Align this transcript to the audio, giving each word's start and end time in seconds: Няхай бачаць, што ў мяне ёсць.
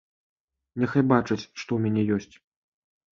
Няхай 0.83 1.03
бачаць, 1.11 1.39
што 1.59 1.65
ў 1.73 1.79
мяне 1.83 2.01
ёсць. 2.17 2.35